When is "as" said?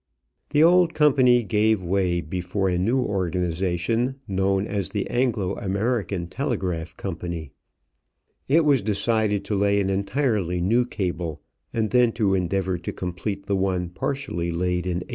4.65-4.89